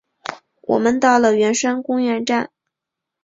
[0.63, 2.49] 我们到了圆山公园站